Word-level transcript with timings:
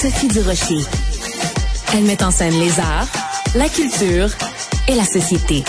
Sophie 0.00 0.28
Durocher. 0.28 0.80
Elle 1.92 2.04
met 2.04 2.22
en 2.22 2.30
scène 2.30 2.58
les 2.58 2.80
arts, 2.80 3.06
la 3.54 3.68
culture 3.68 4.30
et 4.88 4.94
la 4.94 5.04
société 5.04 5.62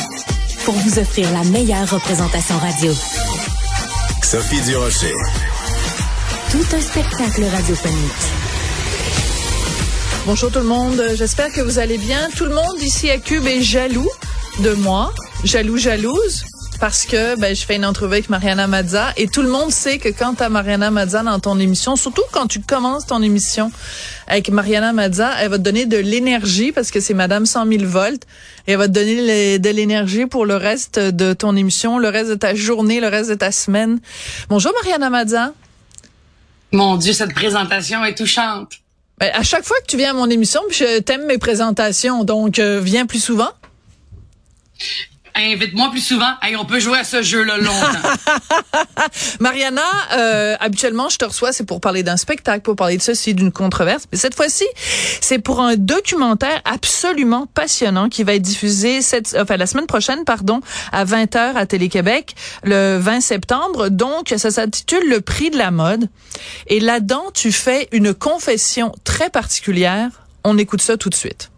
pour 0.64 0.74
vous 0.74 1.00
offrir 1.00 1.30
la 1.34 1.44
meilleure 1.50 1.90
représentation 1.90 2.58
radio. 2.58 2.94
Sophie 4.24 4.62
Durocher. 4.62 5.12
Tout 6.50 6.64
un 6.74 6.80
spectacle 6.80 7.44
radiophonique. 7.44 8.24
Bonjour 10.26 10.50
tout 10.50 10.60
le 10.60 10.66
monde, 10.66 11.04
j'espère 11.16 11.52
que 11.52 11.60
vous 11.60 11.78
allez 11.78 11.98
bien. 11.98 12.30
Tout 12.38 12.46
le 12.46 12.56
monde 12.56 12.82
ici 12.82 13.10
à 13.10 13.18
Cube 13.18 13.46
est 13.48 13.62
jaloux 13.62 14.10
de 14.60 14.72
moi, 14.76 15.14
jaloux, 15.44 15.78
jalouse, 15.78 16.46
parce 16.82 17.06
que 17.06 17.40
ben, 17.40 17.56
je 17.56 17.64
fais 17.64 17.76
une 17.76 17.86
entrevue 17.86 18.14
avec 18.14 18.30
Mariana 18.30 18.66
Mazza 18.66 19.14
et 19.16 19.28
tout 19.28 19.44
le 19.44 19.50
monde 19.50 19.72
sait 19.72 20.00
que 20.00 20.10
quand 20.10 20.34
tu 20.34 20.44
as 20.44 20.50
Mariana 20.50 20.90
Mazza 20.90 21.22
dans 21.22 21.40
ton 21.40 21.60
émission, 21.60 21.96
surtout 21.96 22.24
quand 22.32 22.48
tu 22.48 22.60
commences 22.60 23.06
ton 23.06 23.22
émission 23.22 23.72
avec 24.26 24.50
Mariana 24.50 24.92
Mazza, 24.92 25.32
elle 25.40 25.50
va 25.50 25.60
te 25.60 25.62
donner 25.62 25.86
de 25.86 25.98
l'énergie 25.98 26.72
parce 26.72 26.90
que 26.90 27.00
c'est 27.00 27.14
Madame 27.14 27.46
100 27.46 27.68
000 27.68 27.86
volts 27.86 28.24
et 28.66 28.72
elle 28.72 28.80
va 28.80 28.88
te 28.88 28.94
donner 28.94 29.60
de 29.60 29.70
l'énergie 29.70 30.26
pour 30.26 30.48
le 30.48 30.56
reste 30.56 30.98
de 30.98 31.34
ton 31.34 31.56
émission, 31.56 32.00
le 32.00 32.10
reste 32.10 32.32
de 32.32 32.36
ta 32.36 32.56
journée, 32.56 33.00
le 33.00 33.10
reste 33.10 33.30
de 33.30 33.36
ta 33.36 33.52
semaine. 33.52 34.00
Bonjour 34.50 34.74
Mariana 34.82 35.12
Mazza. 35.12 35.54
Mon 36.72 36.96
Dieu, 36.96 37.14
cette 37.14 37.36
présentation 37.36 38.04
est 38.04 38.16
touchante. 38.16 38.72
Ben, 39.20 39.30
à 39.36 39.44
chaque 39.44 39.66
fois 39.66 39.78
que 39.82 39.88
tu 39.88 39.98
viens 39.98 40.12
à 40.12 40.14
mon 40.14 40.32
émission, 40.32 40.62
je 40.72 41.00
t'aime 41.02 41.28
mes 41.28 41.38
présentations, 41.38 42.24
donc 42.24 42.58
euh, 42.58 42.80
viens 42.84 43.06
plus 43.06 43.24
souvent. 43.24 43.52
Invite-moi 45.42 45.90
plus 45.90 46.02
souvent. 46.02 46.34
Hey, 46.42 46.56
on 46.56 46.66
peut 46.66 46.80
jouer 46.80 47.00
à 47.00 47.04
ce 47.04 47.24
jeu-là 47.24 47.58
longtemps. 47.58 48.10
Mariana, 49.40 49.82
euh, 50.14 50.56
habituellement, 50.60 51.10
je 51.10 51.18
te 51.18 51.26
reçois, 51.26 51.52
c'est 51.52 51.66
pour 51.66 51.82
parler 51.82 52.04
d'un 52.04 52.18
spectacle, 52.18 52.62
pour 52.62 52.76
parler 52.76 52.98
de 52.98 53.02
ceci, 53.02 53.34
d'une 53.34 53.52
controverse. 53.52 54.06
Mais 54.12 54.18
cette 54.20 54.36
fois-ci, 54.36 54.66
c'est 55.20 55.40
pour 55.40 55.60
un 55.60 55.76
documentaire 55.78 56.62
absolument 56.64 57.48
passionnant 57.48 58.08
qui 58.08 58.24
va 58.24 58.36
être 58.36 58.42
diffusé 58.44 59.02
cette, 59.02 59.36
enfin, 59.40 59.58
la 59.58 59.66
semaine 59.66 59.88
prochaine, 59.88 60.26
pardon, 60.26 60.62
à 60.92 61.06
20h 61.06 61.56
à 61.56 61.66
Télé-Québec, 61.66 62.36
le 62.64 62.98
20 63.00 63.22
septembre. 63.22 63.90
Donc, 63.90 64.34
ça 64.38 64.52
s'intitule 64.52 65.10
Le 65.10 65.22
prix 65.22 65.50
de 65.50 65.58
la 65.58 65.72
mode. 65.72 66.08
Et 66.68 66.80
là-dedans, 66.80 67.26
tu 67.34 67.52
fais 67.52 67.88
une 67.92 68.14
confession 68.14 68.92
très 69.04 69.32
particulière. 69.32 70.10
On 70.44 70.58
écoute 70.60 70.82
ça 70.82 70.98
tout 70.98 71.10
de 71.10 71.16
suite. 71.16 71.52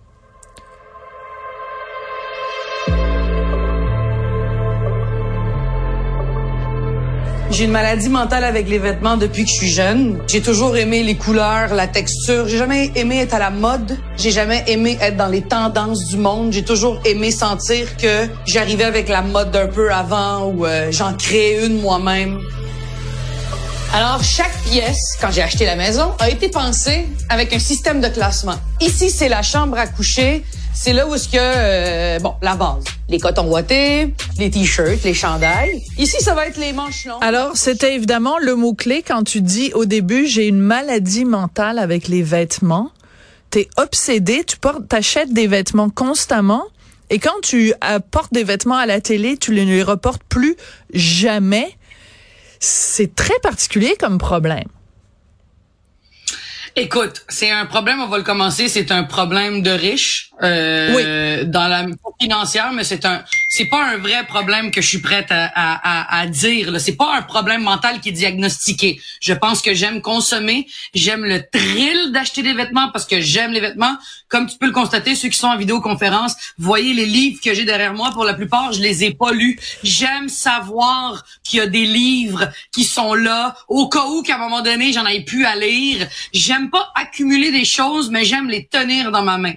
J'ai 7.53 7.65
une 7.65 7.71
maladie 7.71 8.09
mentale 8.09 8.45
avec 8.45 8.67
les 8.67 8.79
vêtements 8.79 9.15
depuis 9.15 9.43
que 9.43 9.49
je 9.49 9.53
suis 9.53 9.69
jeune. 9.69 10.19
J'ai 10.27 10.41
toujours 10.41 10.75
aimé 10.75 11.03
les 11.03 11.13
couleurs, 11.13 11.75
la 11.75 11.85
texture. 11.85 12.47
J'ai 12.47 12.57
jamais 12.57 12.91
aimé 12.95 13.19
être 13.19 13.35
à 13.35 13.39
la 13.39 13.51
mode. 13.51 13.95
J'ai 14.17 14.31
jamais 14.31 14.63
aimé 14.65 14.97
être 14.99 15.17
dans 15.17 15.27
les 15.27 15.43
tendances 15.43 16.07
du 16.07 16.17
monde. 16.17 16.51
J'ai 16.51 16.63
toujours 16.63 16.99
aimé 17.05 17.29
sentir 17.29 17.95
que 17.97 18.27
j'arrivais 18.47 18.85
avec 18.85 19.07
la 19.07 19.21
mode 19.21 19.51
d'un 19.51 19.67
peu 19.67 19.93
avant 19.93 20.47
ou 20.47 20.65
euh, 20.65 20.91
j'en 20.91 21.13
créais 21.13 21.63
une 21.63 21.79
moi-même. 21.79 22.39
Alors, 23.93 24.23
chaque 24.23 24.57
pièce, 24.63 25.15
quand 25.21 25.29
j'ai 25.29 25.43
acheté 25.43 25.65
la 25.67 25.75
maison, 25.75 26.13
a 26.17 26.31
été 26.31 26.49
pensée 26.49 27.05
avec 27.29 27.53
un 27.53 27.59
système 27.59 28.01
de 28.01 28.07
classement. 28.07 28.55
Ici, 28.81 29.11
c'est 29.11 29.29
la 29.29 29.43
chambre 29.43 29.77
à 29.77 29.85
coucher. 29.85 30.43
C'est 30.75 30.91
là 30.91 31.07
où 31.07 31.13
est-ce 31.13 31.29
que, 31.29 31.37
euh, 31.37 32.19
bon, 32.19 32.35
la 32.41 32.55
base. 32.55 32.83
Les 33.07 33.19
cotons 33.19 33.47
ouatés, 33.47 34.13
les 34.39 34.49
t-shirts, 34.49 35.03
les 35.03 35.13
chandails. 35.13 35.83
Ici, 35.97 36.21
ça 36.21 36.33
va 36.33 36.47
être 36.47 36.57
les 36.57 36.73
manches 36.73 37.05
longues. 37.05 37.21
Alors, 37.21 37.55
c'était 37.55 37.95
évidemment 37.95 38.39
le 38.39 38.55
mot-clé 38.55 39.03
quand 39.03 39.23
tu 39.23 39.41
dis 39.41 39.71
au 39.73 39.85
début, 39.85 40.25
j'ai 40.25 40.47
une 40.47 40.59
maladie 40.59 41.25
mentale 41.25 41.77
avec 41.77 42.07
les 42.07 42.23
vêtements. 42.23 42.91
T'es 43.51 43.69
obsédé, 43.77 44.43
tu 44.43 44.57
portes, 44.57 44.87
t'achètes 44.87 45.31
des 45.31 45.45
vêtements 45.45 45.89
constamment. 45.89 46.63
Et 47.11 47.19
quand 47.19 47.39
tu 47.43 47.73
apportes 47.79 48.33
des 48.33 48.43
vêtements 48.43 48.77
à 48.77 48.87
la 48.87 48.99
télé, 48.99 49.37
tu 49.37 49.51
ne 49.51 49.63
les 49.63 49.83
reportes 49.83 50.23
plus 50.27 50.55
jamais. 50.91 51.77
C'est 52.59 53.13
très 53.13 53.37
particulier 53.43 53.95
comme 53.99 54.17
problème. 54.17 54.67
Écoute, 56.75 57.23
c'est 57.29 57.51
un 57.51 57.67
problème, 57.67 57.99
on 58.01 58.07
va 58.07 58.17
le 58.17 58.23
commencer, 58.23 58.67
c'est 58.67 58.91
un 58.91 59.03
problème 59.03 59.61
de 59.61 59.69
riches 59.69 60.31
euh, 60.41 61.41
oui. 61.41 61.47
dans 61.47 61.67
la 61.67 61.85
financière, 62.19 62.71
mais 62.73 62.83
c'est 62.83 63.05
un 63.05 63.23
c'est 63.49 63.65
pas 63.65 63.85
un 63.85 63.97
vrai 63.97 64.25
problème 64.25 64.71
que 64.71 64.81
je 64.81 64.87
suis 64.87 64.99
prête 64.99 65.27
à, 65.29 65.45
à, 65.53 66.21
à 66.21 66.25
dire. 66.25 66.79
C'est 66.81 66.95
pas 66.95 67.15
un 67.15 67.21
problème 67.21 67.61
mental 67.61 67.99
qui 68.01 68.09
est 68.09 68.13
diagnostiqué. 68.13 68.99
Je 69.21 69.33
pense 69.33 69.61
que 69.61 69.75
j'aime 69.75 70.01
consommer, 70.01 70.65
j'aime 70.95 71.23
le 71.23 71.43
thrill 71.51 72.11
d'acheter 72.11 72.41
des 72.41 72.53
vêtements 72.53 72.89
parce 72.91 73.05
que 73.05 73.21
j'aime 73.21 73.51
les 73.51 73.59
vêtements. 73.59 73.95
Comme 74.27 74.47
tu 74.47 74.57
peux 74.57 74.65
le 74.65 74.71
constater, 74.71 75.13
ceux 75.13 75.29
qui 75.29 75.37
sont 75.37 75.49
en 75.49 75.57
vidéoconférence, 75.57 76.33
voyez 76.57 76.95
les 76.95 77.05
livres 77.05 77.39
que 77.43 77.53
j'ai 77.53 77.65
derrière 77.65 77.93
moi. 77.93 78.09
Pour 78.11 78.23
la 78.23 78.33
plupart, 78.33 78.73
je 78.73 78.81
les 78.81 79.03
ai 79.03 79.13
pas 79.13 79.31
lus. 79.31 79.59
J'aime 79.83 80.29
savoir 80.29 81.23
qu'il 81.43 81.59
y 81.59 81.61
a 81.61 81.67
des 81.67 81.85
livres 81.85 82.49
qui 82.71 82.85
sont 82.85 83.13
là 83.13 83.55
au 83.67 83.87
cas 83.87 84.05
où 84.07 84.23
qu'à 84.23 84.35
un 84.35 84.39
moment 84.39 84.61
donné 84.61 84.93
j'en 84.93 85.05
ai 85.05 85.23
pu 85.23 85.45
à 85.45 85.55
lire. 85.55 86.07
J'aime 86.33 86.71
pas 86.71 86.91
accumuler 86.95 87.51
des 87.51 87.65
choses, 87.65 88.09
mais 88.09 88.25
j'aime 88.25 88.49
les 88.49 88.65
tenir 88.65 89.11
dans 89.11 89.21
ma 89.21 89.37
main. 89.37 89.53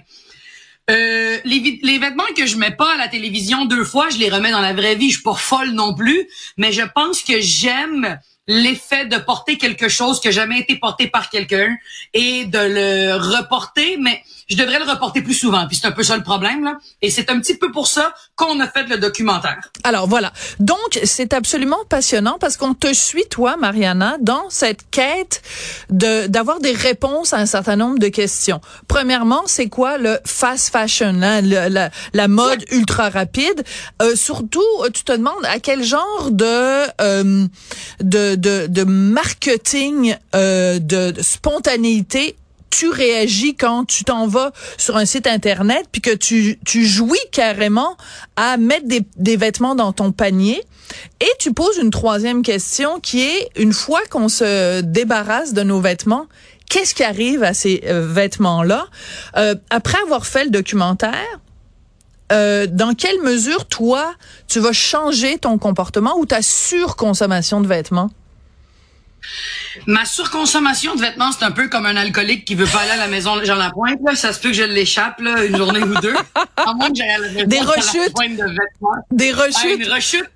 Euh, 0.89 1.37
les, 1.43 1.99
vêtements 1.99 2.23
que 2.35 2.45
je 2.45 2.55
mets 2.55 2.71
pas 2.71 2.93
à 2.93 2.97
la 2.97 3.09
télévision 3.09 3.65
deux 3.65 3.83
fois, 3.83 4.09
je 4.09 4.17
les 4.17 4.29
remets 4.29 4.51
dans 4.51 4.61
la 4.61 4.73
vraie 4.73 4.95
vie. 4.95 5.09
Je 5.09 5.15
suis 5.15 5.23
pas 5.23 5.35
folle 5.35 5.71
non 5.71 5.93
plus, 5.93 6.27
mais 6.55 6.71
je 6.71 6.83
pense 6.95 7.21
que 7.21 7.41
j'aime 7.41 8.19
l'effet 8.47 9.05
de 9.05 9.17
porter 9.17 9.57
quelque 9.57 9.89
chose 9.89 10.19
qui 10.19 10.29
a 10.29 10.31
jamais 10.31 10.59
été 10.59 10.77
porté 10.77 11.07
par 11.07 11.29
quelqu'un 11.29 11.75
et 12.13 12.45
de 12.45 12.59
le 12.59 13.15
reporter, 13.15 13.97
mais 13.99 14.23
je 14.49 14.55
devrais 14.55 14.79
le 14.79 14.89
reporter 14.89 15.21
plus 15.21 15.33
souvent. 15.33 15.67
Puis 15.67 15.77
c'est 15.77 15.87
un 15.87 15.91
peu 15.91 16.03
ça 16.03 16.15
le 16.15 16.23
problème, 16.23 16.63
là. 16.63 16.77
Et 17.01 17.09
c'est 17.09 17.29
un 17.29 17.39
petit 17.39 17.57
peu 17.57 17.71
pour 17.71 17.87
ça 17.87 18.13
qu'on 18.35 18.59
a 18.59 18.67
fait 18.67 18.83
le 18.83 18.97
documentaire. 18.97 19.59
Alors 19.83 20.07
voilà. 20.07 20.31
Donc, 20.59 20.77
c'est 21.03 21.33
absolument 21.33 21.83
passionnant 21.89 22.37
parce 22.39 22.55
qu'on 22.55 22.73
te 22.73 22.93
suit, 22.93 23.25
toi, 23.29 23.57
Mariana, 23.57 24.17
dans 24.21 24.49
cette 24.49 24.89
quête 24.89 25.41
de 25.89 26.27
d'avoir 26.27 26.59
des 26.59 26.71
réponses 26.71 27.33
à 27.33 27.37
un 27.37 27.45
certain 27.45 27.75
nombre 27.75 27.99
de 27.99 28.07
questions. 28.07 28.61
Premièrement, 28.87 29.43
c'est 29.47 29.67
quoi 29.67 29.97
le 29.97 30.19
fast 30.25 30.69
fashion, 30.69 31.21
hein, 31.21 31.41
le, 31.41 31.67
la, 31.67 31.89
la, 32.13 32.27
mode 32.27 32.63
ultra 32.71 33.09
rapide? 33.09 33.63
Euh, 34.01 34.15
surtout, 34.15 34.63
tu 34.93 35.03
te 35.03 35.11
demandes 35.11 35.45
à 35.45 35.59
quel 35.59 35.83
genre 35.83 36.29
de, 36.31 37.01
euh, 37.01 37.47
de, 38.01 38.35
de, 38.37 38.67
de 38.67 38.83
marketing, 38.83 40.15
euh, 40.35 40.79
de, 40.79 41.11
de 41.11 41.21
spontanéité 41.21 42.35
tu 42.69 42.89
réagis 42.89 43.55
quand 43.55 43.85
tu 43.85 44.03
t'en 44.03 44.27
vas 44.27 44.51
sur 44.77 44.97
un 44.97 45.05
site 45.05 45.25
internet 45.25 45.87
puis 45.91 46.01
que 46.01 46.13
tu, 46.13 46.59
tu 46.65 46.85
jouis 46.85 47.17
carrément 47.31 47.97
à 48.35 48.57
mettre 48.57 48.87
des, 48.87 49.01
des 49.15 49.35
vêtements 49.35 49.73
dans 49.73 49.93
ton 49.93 50.11
panier. 50.11 50.61
Et 51.19 51.29
tu 51.39 51.53
poses 51.53 51.77
une 51.77 51.89
troisième 51.89 52.43
question 52.43 52.99
qui 52.99 53.21
est, 53.21 53.49
une 53.55 53.73
fois 53.73 54.01
qu'on 54.09 54.29
se 54.29 54.81
débarrasse 54.81 55.53
de 55.53 55.63
nos 55.63 55.81
vêtements, 55.81 56.27
qu'est-ce 56.69 56.93
qui 56.93 57.03
arrive 57.03 57.43
à 57.43 57.53
ces 57.53 57.83
euh, 57.85 58.05
vêtements-là? 58.07 58.87
Euh, 59.37 59.55
après 59.69 59.97
avoir 60.03 60.25
fait 60.25 60.45
le 60.45 60.51
documentaire, 60.51 61.39
euh, 62.31 62.67
dans 62.69 62.93
quelle 62.93 63.21
mesure, 63.21 63.65
toi, 63.65 64.13
tu 64.47 64.59
vas 64.59 64.73
changer 64.73 65.37
ton 65.39 65.57
comportement 65.57 66.17
ou 66.17 66.25
ta 66.25 66.41
surconsommation 66.41 67.61
de 67.61 67.67
vêtements? 67.67 68.11
Ma 69.85 70.05
surconsommation 70.05 70.95
de 70.95 71.01
vêtements, 71.01 71.31
c'est 71.31 71.43
un 71.45 71.51
peu 71.51 71.67
comme 71.67 71.85
un 71.85 71.95
alcoolique 71.95 72.45
qui 72.45 72.55
veut 72.55 72.65
pas 72.65 72.79
aller 72.79 72.91
à 72.91 72.97
la 72.97 73.07
maison 73.07 73.43
Jean 73.43 73.55
Lapointe. 73.55 73.99
Là. 74.05 74.15
Ça 74.15 74.33
se 74.33 74.39
peut 74.39 74.49
que 74.49 74.55
je 74.55 74.63
l'échappe 74.63 75.19
là, 75.19 75.43
une 75.45 75.55
journée 75.57 75.81
ou 75.83 75.93
deux. 76.01 76.15
À 76.55 76.73
moins 76.73 76.89
que 76.89 76.95
j'aille 76.95 77.09
à 77.09 77.17
la 77.19 77.29
maison 77.29 77.47
Des 77.47 77.59
rechutes. 77.59 77.95
Lapointe 78.07 78.31
de 78.37 78.43
vêtements. 78.45 79.05
Des 79.11 79.33
Ah, 79.37 79.41
rechutes. 79.43 79.85
une 79.85 79.91
rechute. 79.93 80.29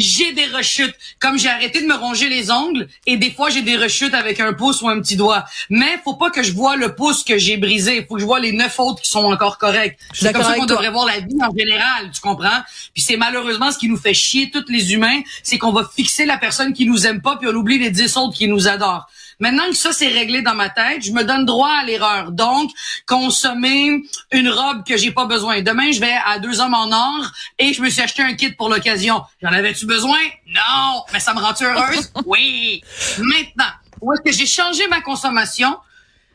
J'ai 0.00 0.32
des 0.32 0.46
rechutes. 0.46 0.94
Comme 1.18 1.38
j'ai 1.38 1.48
arrêté 1.48 1.82
de 1.82 1.86
me 1.86 1.94
ronger 1.94 2.28
les 2.28 2.50
ongles 2.50 2.88
et 3.06 3.16
des 3.16 3.30
fois 3.30 3.50
j'ai 3.50 3.62
des 3.62 3.76
rechutes 3.76 4.14
avec 4.14 4.40
un 4.40 4.52
pouce 4.52 4.82
ou 4.82 4.88
un 4.88 5.00
petit 5.00 5.16
doigt. 5.16 5.44
Mais 5.68 6.00
faut 6.02 6.14
pas 6.14 6.30
que 6.30 6.42
je 6.42 6.52
vois 6.52 6.76
le 6.76 6.94
pouce 6.94 7.22
que 7.22 7.38
j'ai 7.38 7.56
brisé. 7.56 8.04
Faut 8.08 8.14
que 8.14 8.20
je 8.20 8.26
vois 8.26 8.40
les 8.40 8.52
neuf 8.52 8.80
autres 8.80 9.02
qui 9.02 9.10
sont 9.10 9.24
encore 9.24 9.58
corrects. 9.58 9.98
C'est 10.12 10.32
comme 10.32 10.42
ça 10.42 10.54
qu'on 10.54 10.66
devrait 10.66 10.90
voir 10.90 11.06
la 11.06 11.20
vie 11.20 11.36
en 11.42 11.54
général, 11.56 12.10
tu 12.12 12.20
comprends? 12.20 12.62
Puis 12.94 13.02
c'est 13.02 13.16
malheureusement 13.16 13.70
ce 13.70 13.78
qui 13.78 13.88
nous 13.88 13.98
fait 13.98 14.14
chier 14.14 14.50
tous 14.50 14.64
les 14.68 14.94
humains, 14.94 15.20
c'est 15.42 15.58
qu'on 15.58 15.72
va 15.72 15.88
fixer 15.94 16.24
la 16.24 16.38
personne 16.38 16.72
qui 16.72 16.86
nous 16.86 17.06
aime 17.06 17.20
pas 17.20 17.36
puis 17.36 17.48
on 17.48 17.54
oublie 17.54 17.78
les 17.78 17.90
dix 17.90 18.16
autres 18.16 18.36
qui 18.36 18.48
nous 18.48 18.68
adorent. 18.68 19.06
Maintenant 19.40 19.68
que 19.68 19.74
ça 19.74 19.92
c'est 19.92 20.08
réglé 20.08 20.42
dans 20.42 20.54
ma 20.54 20.68
tête, 20.68 21.02
je 21.02 21.12
me 21.12 21.24
donne 21.24 21.46
droit 21.46 21.72
à 21.80 21.84
l'erreur. 21.84 22.30
Donc, 22.30 22.70
consommer 23.06 24.02
une 24.32 24.48
robe 24.48 24.86
que 24.86 24.96
j'ai 24.96 25.10
pas 25.10 25.24
besoin. 25.24 25.62
Demain, 25.62 25.90
je 25.92 26.00
vais 26.00 26.14
à 26.26 26.38
deux 26.38 26.60
hommes 26.60 26.74
en 26.74 26.92
or 26.92 27.32
et 27.58 27.72
je 27.72 27.82
me 27.82 27.88
suis 27.88 28.02
acheté 28.02 28.22
un 28.22 28.34
kit 28.34 28.52
pour 28.52 28.68
l'occasion. 28.68 29.22
J'en 29.42 29.48
avais-tu 29.48 29.86
besoin? 29.86 30.18
Non! 30.46 31.02
Mais 31.12 31.20
ça 31.20 31.34
me 31.34 31.40
rend 31.40 31.54
heureuse? 31.60 32.12
Oui! 32.26 32.82
Maintenant, 33.18 33.72
où 34.00 34.12
est-ce 34.12 34.22
que 34.22 34.32
j'ai 34.32 34.46
changé 34.46 34.86
ma 34.88 35.00
consommation? 35.00 35.76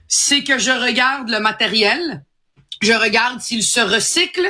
C'est 0.08 0.44
que 0.44 0.58
je 0.58 0.72
regarde 0.72 1.30
le 1.30 1.40
matériel, 1.40 2.24
je 2.82 2.94
regarde 2.94 3.40
s'il 3.40 3.64
se 3.64 3.80
recycle 3.80 4.48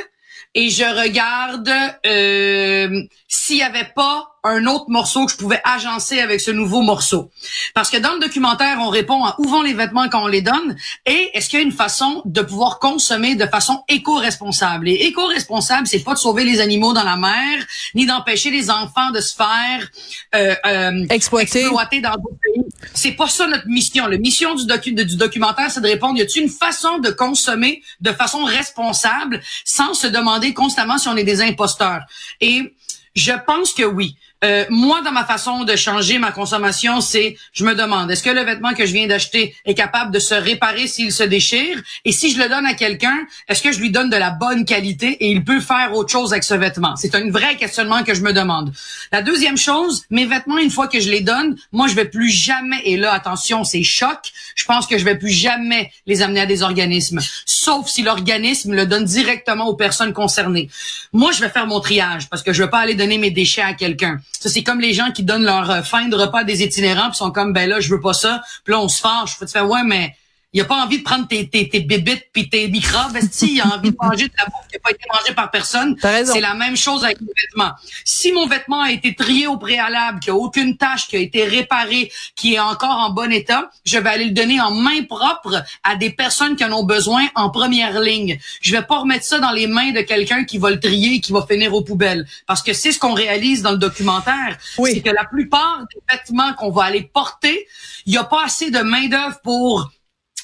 et 0.54 0.70
je 0.70 0.84
regarde 0.84 1.70
euh, 2.06 3.02
s'il 3.28 3.58
y 3.58 3.62
avait 3.62 3.90
pas 3.94 4.36
un 4.46 4.66
autre 4.66 4.86
morceau 4.88 5.26
que 5.26 5.32
je 5.32 5.36
pouvais 5.36 5.60
agencer 5.64 6.20
avec 6.20 6.40
ce 6.40 6.50
nouveau 6.50 6.80
morceau. 6.80 7.30
Parce 7.74 7.90
que 7.90 7.96
dans 7.96 8.14
le 8.14 8.20
documentaire, 8.20 8.78
on 8.80 8.88
répond 8.88 9.24
à 9.24 9.34
où 9.38 9.48
vont 9.48 9.62
les 9.62 9.74
vêtements 9.74 10.08
quand 10.08 10.22
on 10.22 10.28
les 10.28 10.42
donne 10.42 10.76
et 11.04 11.30
est-ce 11.34 11.48
qu'il 11.48 11.58
y 11.58 11.62
a 11.62 11.64
une 11.64 11.72
façon 11.72 12.22
de 12.24 12.42
pouvoir 12.42 12.78
consommer 12.78 13.34
de 13.34 13.46
façon 13.46 13.82
éco-responsable? 13.88 14.88
Et 14.88 15.06
éco-responsable, 15.06 15.86
c'est 15.86 16.04
pas 16.04 16.14
de 16.14 16.18
sauver 16.18 16.44
les 16.44 16.60
animaux 16.60 16.92
dans 16.92 17.02
la 17.02 17.16
mer, 17.16 17.64
ni 17.94 18.06
d'empêcher 18.06 18.50
les 18.50 18.70
enfants 18.70 19.10
de 19.10 19.20
se 19.20 19.34
faire 19.34 19.88
euh, 20.34 20.54
euh, 20.64 21.06
Exploiter. 21.10 21.62
exploiter 21.62 22.00
dans 22.00 22.12
d'autres 22.12 22.38
pays. 22.42 22.64
C'est 22.94 23.12
pas 23.12 23.28
ça 23.28 23.46
notre 23.46 23.66
mission. 23.66 24.06
La 24.06 24.18
mission 24.18 24.54
du, 24.54 24.66
docu 24.66 24.92
du 24.92 25.16
documentaire, 25.16 25.70
c'est 25.70 25.80
de 25.80 25.88
répondre, 25.88 26.18
y 26.18 26.22
a-t-il 26.22 26.44
une 26.44 26.48
façon 26.48 26.98
de 26.98 27.10
consommer 27.10 27.82
de 28.00 28.12
façon 28.12 28.44
responsable 28.44 29.40
sans 29.64 29.94
se 29.94 30.06
demander 30.06 30.54
constamment 30.54 30.98
si 30.98 31.08
on 31.08 31.16
est 31.16 31.24
des 31.24 31.42
imposteurs? 31.42 32.02
Et 32.40 32.76
je 33.16 33.32
pense 33.46 33.72
que 33.72 33.82
oui. 33.82 34.16
Euh, 34.46 34.64
moi, 34.70 35.02
dans 35.02 35.10
ma 35.10 35.24
façon 35.24 35.64
de 35.64 35.74
changer 35.74 36.18
ma 36.18 36.30
consommation, 36.30 37.00
c'est, 37.00 37.36
je 37.52 37.64
me 37.64 37.74
demande, 37.74 38.10
est-ce 38.10 38.22
que 38.22 38.30
le 38.30 38.42
vêtement 38.42 38.74
que 38.74 38.86
je 38.86 38.92
viens 38.92 39.08
d'acheter 39.08 39.56
est 39.64 39.74
capable 39.74 40.12
de 40.12 40.20
se 40.20 40.34
réparer 40.34 40.86
s'il 40.86 41.10
se 41.10 41.24
déchire? 41.24 41.82
Et 42.04 42.12
si 42.12 42.30
je 42.30 42.38
le 42.38 42.48
donne 42.48 42.64
à 42.64 42.74
quelqu'un, 42.74 43.18
est-ce 43.48 43.60
que 43.60 43.72
je 43.72 43.80
lui 43.80 43.90
donne 43.90 44.08
de 44.08 44.16
la 44.16 44.30
bonne 44.30 44.64
qualité 44.64 45.08
et 45.08 45.30
il 45.32 45.42
peut 45.42 45.60
faire 45.60 45.94
autre 45.94 46.10
chose 46.10 46.32
avec 46.32 46.44
ce 46.44 46.54
vêtement? 46.54 46.94
C'est 46.94 47.16
un 47.16 47.28
vrai 47.28 47.56
questionnement 47.56 48.04
que 48.04 48.14
je 48.14 48.22
me 48.22 48.32
demande. 48.32 48.72
La 49.10 49.20
deuxième 49.20 49.56
chose, 49.56 50.04
mes 50.10 50.26
vêtements, 50.26 50.58
une 50.58 50.70
fois 50.70 50.86
que 50.86 51.00
je 51.00 51.10
les 51.10 51.22
donne, 51.22 51.56
moi, 51.72 51.88
je 51.88 51.94
vais 51.94 52.04
plus 52.04 52.30
jamais, 52.30 52.80
et 52.84 52.96
là, 52.96 53.12
attention, 53.12 53.64
c'est 53.64 53.82
choc, 53.82 54.30
je 54.54 54.64
pense 54.64 54.86
que 54.86 54.96
je 54.96 55.04
vais 55.04 55.18
plus 55.18 55.30
jamais 55.30 55.90
les 56.06 56.22
amener 56.22 56.40
à 56.40 56.46
des 56.46 56.62
organismes, 56.62 57.18
sauf 57.46 57.88
si 57.88 58.02
l'organisme 58.02 58.74
le 58.74 58.86
donne 58.86 59.04
directement 59.04 59.66
aux 59.66 59.74
personnes 59.74 60.12
concernées. 60.12 60.70
Moi, 61.12 61.32
je 61.32 61.40
vais 61.40 61.48
faire 61.48 61.66
mon 61.66 61.80
triage 61.80 62.28
parce 62.28 62.44
que 62.44 62.52
je 62.52 62.62
veux 62.62 62.70
pas 62.70 62.78
aller 62.78 62.94
donner 62.94 63.18
mes 63.18 63.32
déchets 63.32 63.62
à 63.62 63.74
quelqu'un. 63.74 64.20
Ça, 64.40 64.48
c'est 64.48 64.62
comme 64.62 64.80
les 64.80 64.92
gens 64.92 65.10
qui 65.12 65.22
donnent 65.22 65.44
leur 65.44 65.70
euh, 65.70 65.82
fin 65.82 66.08
de 66.08 66.16
repas 66.16 66.40
à 66.40 66.44
des 66.44 66.62
itinérants 66.62 67.08
puis 67.08 67.16
sont 67.16 67.30
comme, 67.30 67.52
ben 67.52 67.68
là, 67.68 67.80
je 67.80 67.90
veux 67.90 68.00
pas 68.00 68.12
ça. 68.12 68.42
Puis 68.64 68.72
là, 68.72 68.80
on 68.80 68.88
se 68.88 69.00
fâche. 69.00 69.36
Faut 69.36 69.44
te 69.44 69.50
faire, 69.50 69.68
ouais, 69.68 69.82
mais 69.84 70.14
il 70.52 70.60
a 70.62 70.64
pas 70.64 70.82
envie 70.82 70.98
de 70.98 71.02
prendre 71.02 71.28
tes, 71.28 71.48
tes, 71.48 71.68
tes 71.68 71.80
bébites 71.80 72.26
puis 72.32 72.48
tes 72.48 72.68
microbes. 72.68 73.18
Il 73.42 73.60
a 73.60 73.76
envie 73.76 73.90
de 73.90 73.96
manger 74.00 74.28
de 74.28 74.32
la 74.38 74.46
bouffe 74.46 74.66
qui 74.70 74.76
a 74.76 74.78
pas 74.78 74.90
été 74.90 75.04
mangée 75.12 75.34
par 75.34 75.50
personne? 75.50 75.96
C'est 76.00 76.40
la 76.40 76.54
même 76.54 76.76
chose 76.76 77.04
avec 77.04 77.20
le 77.20 77.26
vêtement. 77.26 77.72
Si 78.04 78.32
mon 78.32 78.46
vêtement 78.46 78.80
a 78.80 78.90
été 78.90 79.14
trié 79.14 79.46
au 79.46 79.58
préalable, 79.58 80.20
qu'il 80.20 80.32
n'y 80.32 80.38
a 80.38 80.42
aucune 80.42 80.76
tâche 80.76 81.08
qui 81.08 81.16
a 81.16 81.18
été 81.18 81.44
réparée, 81.44 82.10
qui 82.36 82.54
est 82.54 82.58
encore 82.58 82.96
en 82.98 83.10
bon 83.10 83.30
état, 83.32 83.70
je 83.84 83.98
vais 83.98 84.08
aller 84.08 84.24
le 84.26 84.30
donner 84.30 84.60
en 84.60 84.70
main 84.70 85.04
propre 85.04 85.62
à 85.84 85.96
des 85.96 86.10
personnes 86.10 86.56
qui 86.56 86.64
en 86.64 86.72
ont 86.72 86.84
besoin 86.84 87.26
en 87.34 87.50
première 87.50 88.00
ligne. 88.00 88.38
Je 88.62 88.72
vais 88.72 88.82
pas 88.82 89.00
remettre 89.00 89.24
ça 89.24 89.38
dans 89.38 89.52
les 89.52 89.66
mains 89.66 89.92
de 89.92 90.00
quelqu'un 90.00 90.44
qui 90.44 90.58
va 90.58 90.70
le 90.70 90.80
trier 90.80 91.16
et 91.16 91.20
qui 91.20 91.32
va 91.32 91.44
finir 91.48 91.74
aux 91.74 91.82
poubelles. 91.82 92.26
Parce 92.46 92.62
que 92.62 92.72
c'est 92.72 92.92
ce 92.92 92.98
qu'on 92.98 93.14
réalise 93.14 93.62
dans 93.62 93.72
le 93.72 93.78
documentaire. 93.78 94.56
Oui. 94.78 94.92
C'est 94.94 95.00
que 95.02 95.10
la 95.10 95.24
plupart 95.24 95.84
des 95.92 96.00
vêtements 96.10 96.54
qu'on 96.54 96.70
va 96.70 96.84
aller 96.84 97.02
porter, 97.02 97.66
il 98.06 98.12
n'y 98.12 98.18
a 98.18 98.24
pas 98.24 98.44
assez 98.44 98.70
de 98.70 98.78
main-d'œuvre 98.78 99.40
pour 99.42 99.90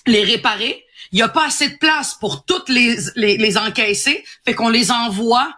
les 0.06 0.24
réparer. 0.24 0.84
Il 1.12 1.16
n'y 1.16 1.22
a 1.22 1.28
pas 1.28 1.46
assez 1.46 1.68
de 1.68 1.76
place 1.76 2.14
pour 2.20 2.44
toutes 2.44 2.68
les, 2.68 2.96
les, 3.16 3.36
les 3.36 3.58
encaisser. 3.58 4.24
Fait 4.44 4.54
qu'on 4.54 4.68
les 4.68 4.90
envoie 4.90 5.52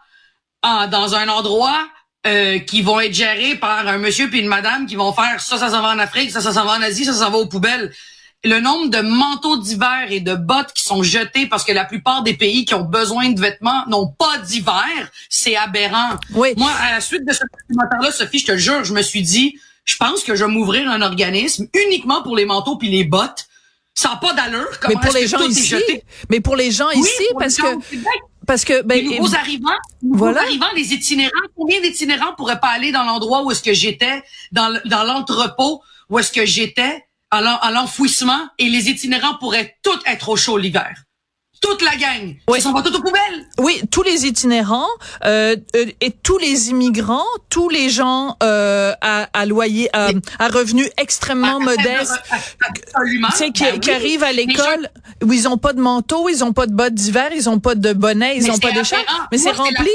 en- 0.63 0.89
dans 0.89 1.15
un 1.15 1.29
endroit 1.29 1.87
euh, 2.27 2.59
qui 2.59 2.83
vont 2.83 3.01
être 3.01 3.13
gérés 3.15 3.55
par 3.57 3.87
un 3.87 3.99
monsieur 3.99 4.29
puis 4.31 4.41
une 4.41 4.49
madame 4.49 4.87
qui 4.87 4.97
vont 4.97 5.13
faire 5.13 5.41
ça, 5.41 5.59
ça 5.59 5.69
s'en 5.71 5.83
va 5.83 5.91
en 5.91 5.99
Afrique, 5.99 6.31
ça, 6.31 6.41
ça 6.41 6.53
s'en 6.53 6.65
va 6.65 6.73
en 6.73 6.83
Asie, 6.83 7.05
ça, 7.05 7.13
ça 7.13 7.27
s'en 7.27 7.31
va 7.31 7.39
aux 7.39 7.47
poubelles. 7.49 7.93
Le 8.47 8.61
nombre 8.61 8.89
de 8.91 9.01
manteaux 9.01 9.57
d'hiver 9.59 10.07
et 10.11 10.21
de 10.21 10.35
bottes 10.35 10.73
qui 10.75 10.83
sont 10.83 11.03
jetés 11.03 11.47
parce 11.47 11.65
que 11.65 11.73
la 11.73 11.85
plupart 11.85 12.23
des 12.23 12.35
pays 12.35 12.65
qui 12.65 12.75
ont 12.75 12.83
besoin 12.85 13.31
de 13.31 13.41
vêtements 13.41 13.85
n'ont 13.89 14.09
pas 14.09 14.39
d'hiver, 14.39 15.11
c'est 15.31 15.57
aberrant. 15.57 16.11
Oui. 16.33 16.53
Moi, 16.57 16.71
à 16.81 16.93
la 16.93 17.01
suite 17.01 17.27
de 17.27 17.33
ce 17.33 17.41
documentaire-là, 17.69 18.11
Sophie, 18.11 18.39
je 18.41 18.47
te 18.47 18.57
jure, 18.57 18.85
je 18.85 18.93
me 18.93 19.03
suis 19.03 19.23
dit, 19.23 19.59
je 19.87 19.97
pense 19.97 20.25
que 20.25 20.35
je 20.35 20.45
vais 20.45 20.51
m'ouvrir 20.51 20.91
un 20.91 21.01
organisme 21.03 21.67
uniquement 21.87 22.23
pour 22.23 22.37
les 22.37 22.45
manteaux 22.45 22.77
puis 22.77 22.89
les 22.91 23.05
bottes. 23.05 23.47
Ça 23.95 24.11
n'a 24.11 24.17
pas 24.17 24.33
d'allure. 24.33 24.69
Mais 24.89 24.95
pour 24.95 25.15
les 25.15 25.27
gens 25.27 25.47
ici, 25.47 25.75
mais 26.31 26.41
pour 26.41 26.57
les 26.57 26.71
gens 26.71 26.91
ici, 26.91 27.25
parce 27.39 27.57
que 27.57 27.67
parce 28.47 28.65
que 28.65 28.83
ben, 28.83 29.03
les 29.03 29.19
nouveaux 29.19 29.35
arrivants, 29.35 29.71
les 30.03 30.09
nouveaux 30.09 30.25
Voilà. 30.25 30.43
arrivants, 30.43 30.73
les 30.77 30.93
itinérants, 30.93 31.33
combien 31.57 31.81
d'itinérants 31.81 32.35
pourraient 32.37 32.61
pas 32.61 32.69
aller 32.69 32.93
dans 32.93 33.05
l'endroit 33.05 33.43
où 33.43 33.51
est-ce 33.51 33.63
que 33.63 33.73
j'étais, 33.73 34.23
dans, 34.53 34.81
l'entrepôt 34.85 35.83
où 36.11 36.19
est-ce 36.19 36.33
que 36.33 36.45
j'étais, 36.45 37.05
à 37.31 37.71
l'enfouissement, 37.73 38.49
et 38.59 38.69
les 38.69 38.89
itinérants 38.89 39.37
pourraient 39.39 39.77
tous 39.83 39.99
être 40.07 40.29
au 40.29 40.37
chaud 40.37 40.59
l'hiver? 40.59 41.05
Toute 41.61 41.83
la 41.83 41.97
gang. 41.97 42.37
Oui. 42.49 42.59
Ils 42.59 42.63
sont 42.63 42.75
pas 42.75 42.83
tous 42.83 42.95
aux 42.95 43.01
poubelles. 43.01 43.47
Oui, 43.59 43.81
tous 43.91 44.03
les 44.03 44.27
itinérants 44.27 44.87
euh, 45.25 45.57
euh, 45.75 45.87
et 46.03 46.11
tous 46.11 46.37
les 46.37 46.69
immigrants, 46.69 47.25
tous 47.49 47.71
les 47.71 47.89
gens 47.89 48.37
euh, 48.43 48.93
à, 49.35 49.45
loyer, 49.47 49.91
à, 49.93 50.11
à 50.39 50.49
revenus 50.49 50.89
extrêmement 50.97 51.59
À- 51.59 51.63
à- 51.63 51.65
modestes, 51.77 52.23
Absolument. 52.61 53.29
tu 53.33 53.37
sais, 53.37 53.51
qui, 53.51 53.65
Ben 53.65 53.81
qui 53.81 53.91
oui. 53.91 53.97
arrivent 53.97 54.23
à 54.25 54.33
l'école 54.33 54.89
où 55.23 55.33
ils 55.33 55.47
ont 55.49 55.59
pas 55.59 55.73
de 55.75 55.81
manteau, 55.81 56.29
ils 56.29 56.43
ont 56.45 56.53
pas 56.53 56.67
de 56.67 56.73
bottes 56.73 56.95
d'hiver, 56.95 57.31
ils 57.35 57.49
ont 57.49 57.59
pas 57.61 57.75
de 57.75 57.93
bonnet, 57.93 58.37
ils 58.37 58.45
Mais 58.45 58.51
ont 58.51 58.59
pas 58.59 58.73
d'écharpe, 58.73 59.05
mais 59.31 59.39
c'est 59.39 59.51
rempli. 59.51 59.91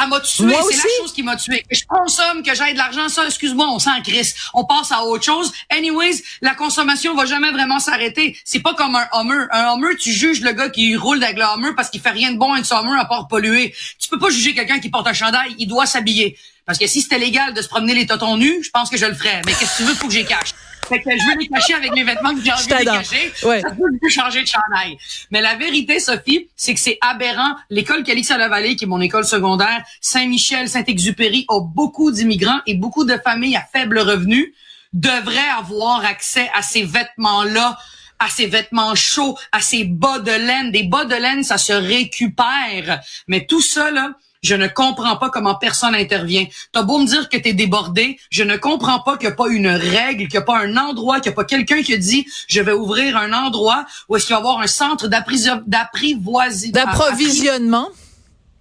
Ça, 0.00 0.06
m'a 0.06 0.20
tué, 0.20 0.54
c'est 0.70 0.76
la 0.76 0.82
chose 0.98 1.12
qui 1.12 1.22
m'a 1.22 1.36
tué. 1.36 1.64
Que 1.68 1.76
je 1.76 1.84
consomme, 1.86 2.42
que 2.42 2.54
j'aille 2.54 2.72
de 2.72 2.78
l'argent, 2.78 3.08
ça, 3.08 3.26
excuse-moi, 3.26 3.66
on 3.70 3.78
s'en 3.78 4.00
crisse. 4.02 4.34
On 4.54 4.64
passe 4.64 4.92
à 4.92 5.04
autre 5.04 5.24
chose. 5.24 5.52
Anyways, 5.70 6.22
la 6.40 6.54
consommation 6.54 7.14
va 7.14 7.26
jamais 7.26 7.50
vraiment 7.50 7.78
s'arrêter. 7.78 8.36
C'est 8.44 8.60
pas 8.60 8.74
comme 8.74 8.96
un 8.96 9.06
Hummer. 9.12 9.46
Un 9.50 9.74
Hummer, 9.74 9.96
tu 9.98 10.12
juges 10.12 10.40
le 10.40 10.52
gars 10.52 10.70
qui 10.70 10.96
roule 10.96 11.22
avec 11.22 11.36
le 11.36 11.44
Hummer 11.44 11.70
parce 11.76 11.90
qu'il 11.90 12.00
fait 12.00 12.10
rien 12.10 12.32
de 12.32 12.38
bon 12.38 12.52
avec 12.52 12.66
son 12.66 12.76
Hummer 12.76 12.98
à 12.98 13.04
part 13.04 13.28
polluer. 13.28 13.74
Tu 13.98 14.08
peux 14.08 14.18
pas 14.18 14.30
juger 14.30 14.54
quelqu'un 14.54 14.78
qui 14.78 14.90
porte 14.90 15.06
un 15.06 15.12
chandail, 15.12 15.54
il 15.58 15.66
doit 15.66 15.86
s'habiller. 15.86 16.36
Parce 16.66 16.78
que 16.78 16.86
si 16.86 17.02
c'était 17.02 17.18
légal 17.18 17.52
de 17.52 17.62
se 17.62 17.68
promener 17.68 17.94
les 17.94 18.06
totons 18.06 18.36
nus, 18.36 18.62
je 18.62 18.70
pense 18.70 18.90
que 18.90 18.96
je 18.96 19.06
le 19.06 19.14
ferais. 19.14 19.40
Mais 19.46 19.52
qu'est-ce 19.52 19.72
que 19.72 19.76
tu 19.78 19.82
veux, 19.84 19.94
faut 19.94 20.06
que 20.06 20.12
j'y 20.12 20.24
cache. 20.24 20.54
Fait 20.90 21.00
que 21.00 21.10
je 21.10 21.24
veux 21.24 21.38
les 21.38 21.48
cacher 21.48 21.74
avec 21.74 21.92
mes 21.92 22.02
vêtements 22.02 22.34
que 22.34 22.42
j'ai 22.44 22.52
envie 22.52 22.66
de 22.66 22.74
les 22.74 22.84
cacher. 22.84 23.32
Ouais. 23.44 23.60
Ça 23.60 23.70
peut 23.70 23.98
plus 24.00 24.10
changer 24.10 24.42
de 24.42 24.48
chandail. 24.48 24.98
Mais 25.30 25.40
la 25.40 25.54
vérité, 25.54 26.00
Sophie, 26.00 26.48
c'est 26.56 26.74
que 26.74 26.80
c'est 26.80 26.98
aberrant. 27.00 27.54
L'école 27.70 28.02
Calix 28.02 28.30
à 28.32 28.38
la 28.38 28.48
Vallée, 28.48 28.74
qui 28.74 28.84
est 28.84 28.88
mon 28.88 29.00
école 29.00 29.24
secondaire, 29.24 29.84
Saint-Michel, 30.00 30.68
Saint-Exupéry, 30.68 31.46
a 31.48 31.60
beaucoup 31.60 32.10
d'immigrants 32.10 32.60
et 32.66 32.74
beaucoup 32.74 33.04
de 33.04 33.16
familles 33.24 33.56
à 33.56 33.62
faible 33.72 34.00
revenu 34.00 34.52
devraient 34.92 35.38
avoir 35.56 36.04
accès 36.04 36.50
à 36.54 36.62
ces 36.62 36.82
vêtements-là 36.82 37.78
à 38.22 38.28
ces 38.28 38.46
vêtements 38.46 38.94
chauds, 38.94 39.36
à 39.50 39.60
ces 39.60 39.84
bas 39.84 40.18
de 40.18 40.30
laine. 40.30 40.70
Des 40.70 40.82
bas 40.82 41.06
de 41.06 41.14
laine, 41.14 41.42
ça 41.42 41.56
se 41.56 41.72
récupère. 41.72 43.00
Mais 43.26 43.46
tout 43.46 43.62
ça, 43.62 43.90
là, 43.90 44.10
je 44.42 44.54
ne 44.54 44.66
comprends 44.68 45.16
pas 45.16 45.28
comment 45.30 45.54
personne 45.54 45.94
intervient. 45.94 46.46
T'as 46.72 46.82
beau 46.82 46.98
me 46.98 47.06
dire 47.06 47.28
que 47.28 47.36
t'es 47.36 47.52
débordé, 47.52 48.18
je 48.30 48.42
ne 48.42 48.56
comprends 48.56 49.00
pas 49.00 49.16
qu'il 49.18 49.28
n'y 49.28 49.32
a 49.34 49.36
pas 49.36 49.48
une 49.48 49.68
règle, 49.68 50.22
qu'il 50.28 50.38
n'y 50.38 50.42
a 50.42 50.42
pas 50.42 50.58
un 50.58 50.76
endroit, 50.76 51.20
qu'il 51.20 51.30
n'y 51.30 51.34
a 51.34 51.36
pas 51.36 51.44
quelqu'un 51.44 51.82
qui 51.82 51.98
dit 51.98 52.26
je 52.48 52.60
vais 52.60 52.72
ouvrir 52.72 53.16
un 53.16 53.32
endroit 53.32 53.84
où 54.08 54.16
est-ce 54.16 54.26
qu'il 54.26 54.34
va 54.34 54.38
y 54.40 54.42
avoir 54.42 54.60
un 54.60 54.66
centre 54.66 55.08
d'apprivoisi- 55.08 56.72
D'approvisionnement. 56.72 57.88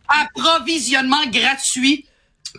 approvisionnement 0.07 1.25
gratuit 1.27 2.05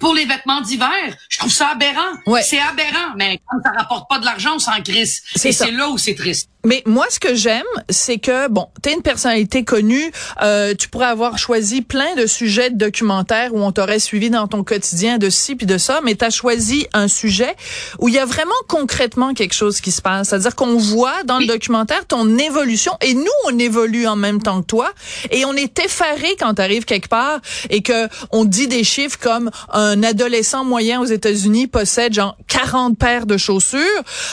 pour 0.00 0.14
les 0.14 0.24
vêtements 0.24 0.60
d'hiver. 0.60 0.88
Je 1.28 1.38
trouve 1.38 1.50
ça 1.52 1.70
aberrant. 1.70 2.12
Ouais. 2.26 2.42
C'est 2.42 2.60
aberrant, 2.60 3.14
mais 3.16 3.40
comme 3.50 3.60
ça 3.62 3.72
rapporte 3.76 4.08
pas 4.08 4.18
de 4.20 4.24
l'argent, 4.24 4.52
on 4.54 4.58
s'en 4.60 4.80
crisse. 4.82 5.22
C'est 5.34 5.48
Et 5.48 5.52
c'est 5.52 5.72
là 5.72 5.88
où 5.90 5.98
c'est 5.98 6.14
triste. 6.14 6.48
Mais 6.64 6.82
moi, 6.84 7.06
ce 7.08 7.18
que 7.18 7.34
j'aime, 7.34 7.62
c'est 7.88 8.18
que 8.18 8.48
bon, 8.48 8.68
t'es 8.82 8.92
une 8.92 9.00
personnalité 9.00 9.64
connue, 9.64 10.12
euh, 10.42 10.74
tu 10.74 10.88
pourrais 10.88 11.06
avoir 11.06 11.38
choisi 11.38 11.80
plein 11.80 12.14
de 12.16 12.26
sujets 12.26 12.68
de 12.68 12.76
documentaires 12.76 13.54
où 13.54 13.60
on 13.60 13.72
t'aurait 13.72 13.98
suivi 13.98 14.28
dans 14.28 14.46
ton 14.46 14.62
quotidien 14.62 15.16
de 15.16 15.30
ci 15.30 15.54
puis 15.54 15.66
de 15.66 15.78
ça, 15.78 16.00
mais 16.04 16.14
t'as 16.16 16.28
choisi 16.28 16.86
un 16.92 17.08
sujet 17.08 17.54
où 17.98 18.08
il 18.08 18.14
y 18.14 18.18
a 18.18 18.26
vraiment 18.26 18.50
concrètement 18.68 19.32
quelque 19.32 19.54
chose 19.54 19.80
qui 19.80 19.90
se 19.90 20.02
passe. 20.02 20.28
C'est-à-dire 20.28 20.54
qu'on 20.54 20.76
voit 20.76 21.22
dans 21.24 21.38
le 21.38 21.46
documentaire 21.46 22.06
ton 22.06 22.36
évolution 22.36 22.92
et 23.00 23.14
nous, 23.14 23.24
on 23.46 23.58
évolue 23.58 24.06
en 24.06 24.16
même 24.16 24.42
temps 24.42 24.60
que 24.60 24.66
toi 24.66 24.92
et 25.30 25.46
on 25.46 25.54
est 25.54 25.78
effaré 25.78 26.36
quand 26.38 26.54
t'arrives 26.54 26.84
quelque 26.84 27.08
part 27.08 27.40
et 27.70 27.80
que 27.80 28.08
on 28.32 28.44
dit 28.44 28.68
des 28.68 28.84
chiffres 28.84 29.18
comme 29.18 29.50
un 29.72 30.02
adolescent 30.02 30.64
moyen 30.64 31.00
aux 31.00 31.06
États-Unis 31.06 31.68
possède 31.68 32.12
genre 32.12 32.36
40 32.48 32.98
paires 32.98 33.24
de 33.24 33.38
chaussures. 33.38 33.80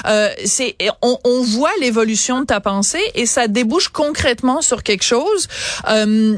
Euh, 0.07 0.29
c'est 0.43 0.75
on, 1.01 1.17
on 1.23 1.41
voit 1.41 1.71
l'évolution 1.79 2.16
de 2.17 2.45
ta 2.45 2.59
pensée 2.59 3.01
et 3.15 3.25
ça 3.25 3.47
débouche 3.47 3.89
concrètement 3.89 4.61
sur 4.61 4.83
quelque 4.83 5.03
chose. 5.03 5.47
Euh, 5.89 6.37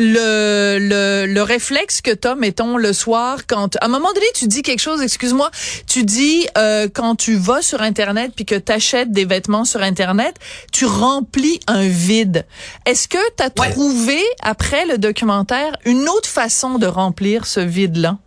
le, 0.00 0.78
le, 0.80 1.26
le 1.26 1.42
réflexe 1.42 2.00
que 2.00 2.12
t'as, 2.12 2.36
mettons, 2.36 2.76
le 2.76 2.92
soir, 2.92 3.46
quand 3.48 3.74
à 3.80 3.86
un 3.86 3.88
moment 3.88 4.12
donné, 4.12 4.26
tu 4.32 4.46
dis 4.46 4.62
quelque 4.62 4.78
chose, 4.78 5.02
excuse-moi, 5.02 5.50
tu 5.88 6.04
dis 6.04 6.46
euh, 6.56 6.86
quand 6.92 7.16
tu 7.16 7.34
vas 7.34 7.62
sur 7.62 7.82
Internet 7.82 8.30
puis 8.36 8.44
que 8.44 8.54
t'achètes 8.54 9.10
des 9.10 9.24
vêtements 9.24 9.64
sur 9.64 9.82
Internet, 9.82 10.36
tu 10.72 10.86
remplis 10.86 11.58
un 11.66 11.88
vide. 11.88 12.46
Est-ce 12.86 13.08
que 13.08 13.18
t'as 13.34 13.50
Ouais. 13.58 13.70
trouvé, 13.72 14.22
après 14.40 14.86
le 14.86 14.98
documentaire, 14.98 15.72
une 15.84 16.08
autre 16.08 16.28
façon 16.28 16.78
de 16.78 16.86
remplir 16.86 17.44
ce 17.46 17.58
vide-là? 17.58 18.18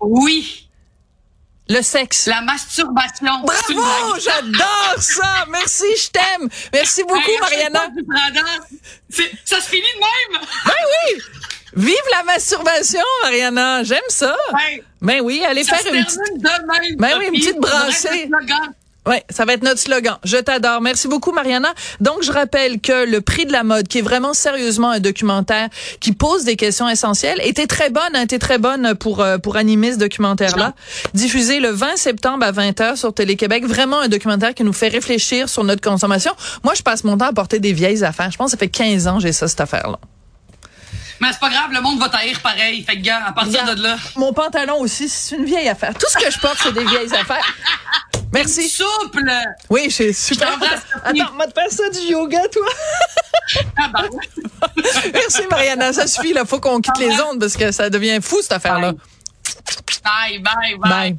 Oui, 0.00 0.68
Le 1.68 1.80
sexe. 1.80 2.26
la 2.26 2.40
masturbation. 2.42 3.40
Bravo! 3.44 4.18
J'adore 4.20 4.96
ça! 4.98 5.44
Merci, 5.48 5.84
je 5.96 6.10
t'aime! 6.10 6.48
Merci 6.72 7.02
beaucoup, 7.04 7.18
Hey, 7.30 7.38
Mariana! 7.40 7.86
Ça 9.44 9.60
se 9.60 9.68
finit 9.68 9.82
de 9.82 10.34
même. 10.34 10.42
Vive 11.74 11.94
la 12.10 12.24
masturbation, 12.24 13.00
Mariana. 13.22 13.82
J'aime 13.84 14.00
ça. 14.08 14.36
Ben 15.00 15.20
oui, 15.22 15.42
allez 15.46 15.64
ça 15.64 15.76
faire 15.76 15.92
se 15.92 15.96
une 15.96 16.04
petite. 16.04 16.18
de 16.36 16.48
même. 16.48 16.96
Ben 16.98 17.18
oui, 17.18 17.26
une 17.28 17.40
petite 17.40 17.58
brassée. 17.58 18.28
Ouais, 19.04 19.24
ça 19.30 19.44
va 19.44 19.54
être 19.54 19.64
notre 19.64 19.80
slogan. 19.80 20.16
Je 20.22 20.36
t'adore. 20.36 20.80
Merci 20.80 21.08
beaucoup, 21.08 21.32
Mariana. 21.32 21.72
Donc, 22.00 22.22
je 22.22 22.30
rappelle 22.30 22.80
que 22.80 23.04
le 23.04 23.20
prix 23.20 23.46
de 23.46 23.52
la 23.52 23.64
mode, 23.64 23.88
qui 23.88 23.98
est 23.98 24.02
vraiment 24.02 24.32
sérieusement 24.32 24.90
un 24.90 25.00
documentaire 25.00 25.68
qui 25.98 26.12
pose 26.12 26.44
des 26.44 26.54
questions 26.54 26.88
essentielles, 26.88 27.40
était 27.42 27.66
très 27.66 27.90
bonne, 27.90 28.14
hein, 28.14 28.22
était 28.22 28.38
très 28.38 28.58
bonne 28.58 28.94
pour 28.94 29.20
euh, 29.20 29.38
pour 29.38 29.56
animer 29.56 29.92
ce 29.92 29.98
documentaire-là. 29.98 30.74
Diffusé 31.14 31.58
le 31.58 31.70
20 31.70 31.96
septembre 31.96 32.44
à 32.44 32.52
20h 32.52 32.96
sur 32.96 33.12
Télé-Québec. 33.12 33.64
Vraiment 33.66 33.98
un 33.98 34.08
documentaire 34.08 34.54
qui 34.54 34.62
nous 34.62 34.72
fait 34.72 34.88
réfléchir 34.88 35.48
sur 35.48 35.64
notre 35.64 35.82
consommation. 35.82 36.32
Moi, 36.62 36.74
je 36.74 36.82
passe 36.82 37.02
mon 37.02 37.18
temps 37.18 37.26
à 37.26 37.32
porter 37.32 37.58
des 37.58 37.72
vieilles 37.72 38.04
affaires. 38.04 38.30
Je 38.30 38.36
pense 38.36 38.52
que 38.52 38.52
ça 38.52 38.58
fait 38.58 38.68
15 38.68 39.08
ans 39.08 39.16
que 39.16 39.22
j'ai 39.22 39.32
ça, 39.32 39.48
cette 39.48 39.60
affaire-là. 39.60 39.98
Mais 41.22 41.28
c'est 41.30 41.38
pas 41.38 41.50
grave, 41.50 41.70
le 41.72 41.80
monde 41.80 42.00
va 42.00 42.08
taire 42.08 42.40
pareil. 42.40 42.82
Fait 42.82 42.96
que, 42.96 43.02
gars, 43.02 43.22
à 43.26 43.32
partir 43.32 43.64
de 43.64 43.80
là. 43.80 43.96
Mon 44.16 44.32
pantalon 44.32 44.80
aussi, 44.80 45.08
c'est 45.08 45.36
une 45.36 45.44
vieille 45.44 45.68
affaire. 45.68 45.94
Tout 45.94 46.08
ce 46.08 46.18
que 46.18 46.28
je 46.28 46.38
porte, 46.40 46.58
c'est 46.60 46.72
des 46.72 46.84
vieilles 46.84 47.14
affaires. 47.14 47.46
Merci. 48.32 48.68
Souple. 48.68 49.30
Oui, 49.68 49.88
j'ai 49.90 50.12
super. 50.12 50.58
Attends, 51.04 51.36
va 51.36 51.46
te 51.46 51.52
faire 51.52 51.70
ça 51.70 51.88
du 51.90 52.12
yoga, 52.12 52.40
toi? 52.48 52.66
Ah, 53.76 53.90
ouais. 54.10 54.80
Merci, 55.12 55.42
Mariana. 55.50 55.92
Ça 55.92 56.06
suffit, 56.06 56.32
là. 56.32 56.44
Faut 56.44 56.60
qu'on 56.60 56.80
quitte 56.80 56.98
les 56.98 57.20
ondes 57.20 57.40
parce 57.40 57.56
que 57.56 57.72
ça 57.72 57.90
devient 57.90 58.20
fou, 58.22 58.40
cette 58.40 58.52
affaire-là. 58.52 58.92
Bye, 60.04 60.38
bye, 60.38 60.76
bye. 60.78 60.90
Bye. 60.90 61.16